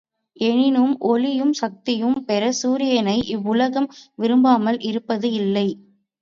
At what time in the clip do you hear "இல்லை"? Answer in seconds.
5.33-5.67